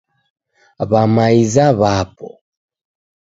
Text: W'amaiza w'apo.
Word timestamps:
W'amaiza 0.89 1.65
w'apo. 1.79 2.29